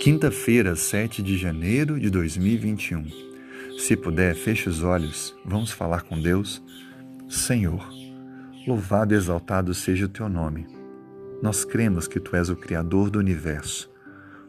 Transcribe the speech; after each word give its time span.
Quinta-feira, 0.00 0.74
7 0.74 1.22
de 1.22 1.36
janeiro 1.36 2.00
de 2.00 2.10
2021. 2.10 3.06
Se 3.78 3.96
puder, 3.96 4.34
feche 4.34 4.68
os 4.68 4.82
olhos, 4.82 5.36
vamos 5.44 5.70
falar 5.70 6.02
com 6.02 6.20
Deus. 6.20 6.62
Senhor, 7.28 7.88
louvado 8.66 9.14
e 9.14 9.16
exaltado 9.16 9.72
seja 9.72 10.06
o 10.06 10.08
teu 10.08 10.28
nome. 10.28 10.66
Nós 11.40 11.64
cremos 11.64 12.08
que 12.08 12.18
tu 12.18 12.34
és 12.34 12.48
o 12.48 12.56
Criador 12.56 13.10
do 13.10 13.18
universo. 13.20 13.88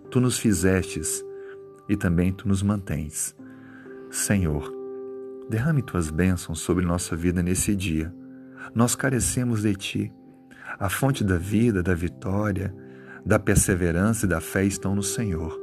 Tu 0.09 0.19
nos 0.19 0.39
fizestes 0.39 1.23
e 1.87 1.95
também 1.95 2.31
tu 2.31 2.47
nos 2.47 2.63
mantens. 2.63 3.35
Senhor, 4.09 4.73
derrame 5.49 5.83
tuas 5.83 6.09
bênçãos 6.09 6.59
sobre 6.59 6.83
nossa 6.83 7.15
vida 7.15 7.43
nesse 7.43 7.75
dia. 7.75 8.13
Nós 8.73 8.95
carecemos 8.95 9.61
de 9.61 9.75
ti. 9.75 10.13
A 10.79 10.89
fonte 10.89 11.23
da 11.23 11.37
vida, 11.37 11.83
da 11.83 11.93
vitória, 11.93 12.73
da 13.25 13.39
perseverança 13.39 14.25
e 14.25 14.29
da 14.29 14.41
fé 14.41 14.65
estão 14.65 14.95
no 14.95 15.03
Senhor, 15.03 15.57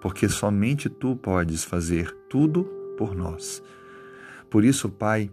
porque 0.00 0.28
somente 0.28 0.88
tu 0.88 1.16
podes 1.16 1.64
fazer 1.64 2.14
tudo 2.28 2.64
por 2.96 3.14
nós. 3.14 3.62
Por 4.50 4.64
isso, 4.64 4.88
Pai, 4.88 5.30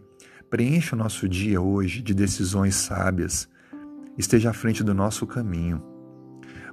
preencha 0.49 0.95
o 0.95 0.99
nosso 0.99 1.27
dia 1.27 1.59
hoje 1.59 2.01
de 2.01 2.13
decisões 2.13 2.75
sábias, 2.75 3.49
esteja 4.17 4.51
à 4.51 4.53
frente 4.53 4.83
do 4.83 4.93
nosso 4.93 5.27
caminho. 5.27 5.83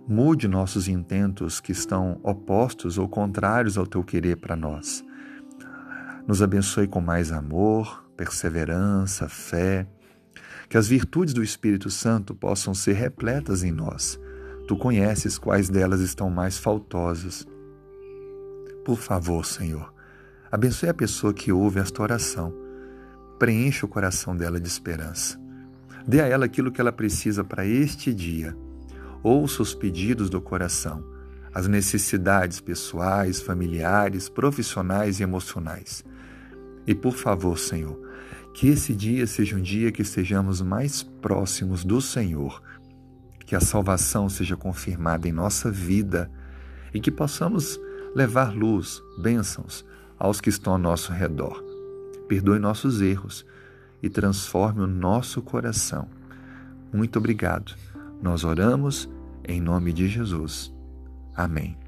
Mude 0.07 0.47
nossos 0.47 0.87
intentos 0.87 1.61
que 1.61 1.73
estão 1.73 2.21
opostos 2.23 2.99
ou 2.99 3.09
contrários 3.09 3.79
ao 3.79 3.87
teu 3.87 4.05
querer 4.05 4.37
para 4.37 4.55
nós. 4.55 5.03
Nos 6.27 6.43
abençoe 6.43 6.87
com 6.87 7.01
mais 7.01 7.33
amor, 7.33 8.05
perseverança, 8.17 9.29
fé, 9.29 9.87
que 10.69 10.77
as 10.77 10.87
virtudes 10.87 11.33
do 11.35 11.43
Espírito 11.43 11.91
Santo 11.91 12.35
possam 12.35 12.75
ser 12.75 12.93
repletas 12.93 13.65
em 13.65 13.73
nós 13.73 14.21
Tu 14.67 14.77
conheces 14.77 15.37
quais 15.37 15.69
delas 15.69 16.01
estão 16.01 16.31
mais 16.31 16.57
faltosas. 16.59 17.47
Por 18.85 18.97
favor, 18.97 19.45
Senhor, 19.45 19.93
abençoe 20.51 20.89
a 20.89 20.95
pessoa 20.95 21.35
que 21.35 21.53
ouve 21.53 21.81
esta 21.81 22.03
oração. 22.03 22.55
Preencha 23.39 23.85
o 23.85 23.89
coração 23.89 24.35
dela 24.35 24.59
de 24.59 24.67
esperança. 24.67 25.39
Dê 26.07 26.21
a 26.21 26.27
ela 26.27 26.47
aquilo 26.47 26.73
que 26.73 26.81
ela 26.81 26.93
precisa 26.93 27.45
para 27.45 27.67
este 27.67 28.15
dia. 28.15 28.57
Ouça 29.23 29.63
os 29.63 29.75
pedidos 29.75 30.31
do 30.31 30.41
coração, 30.41 31.05
as 31.53 31.67
necessidades 31.67 32.61
pessoais, 32.61 33.43
familiares, 33.43 34.29
profissionais 34.29 35.21
e 35.21 35.23
emocionais. 35.23 36.05
E 36.87 36.95
por 36.95 37.15
favor, 37.15 37.59
Senhor, 37.59 37.99
que 38.55 38.69
esse 38.69 38.95
dia 38.95 39.27
seja 39.27 39.57
um 39.57 39.63
dia 39.63 39.93
que 39.93 40.03
estejamos 40.03 40.63
mais 40.63 41.03
próximos 41.03 41.85
do 41.85 42.01
Senhor 42.01 42.63
que 43.47 43.55
a 43.55 43.61
salvação 43.61 44.29
seja 44.29 44.57
confirmada 44.57 45.29
em 45.29 45.33
nossa 45.33 45.71
vida 45.71 46.31
e 46.93 47.01
que 47.01 47.11
possamos 47.11 47.79
levar 48.15 48.55
luz, 48.55 49.03
bênçãos 49.19 49.85
aos 50.19 50.41
que 50.41 50.49
estão 50.49 50.75
ao 50.75 50.79
nosso 50.79 51.13
redor. 51.13 51.63
Perdoe 52.29 52.59
nossos 52.59 53.01
erros 53.01 53.45
e 54.03 54.09
transforme 54.09 54.81
o 54.83 54.87
nosso 54.87 55.43
coração. 55.43 56.09
Muito 56.93 57.19
obrigado. 57.19 57.75
Nós 58.23 58.45
oramos 58.45 59.09
em 59.47 59.61
nome 59.61 59.93
de 59.93 60.09
Jesus. 60.09 60.73
Amém. 61.35 61.84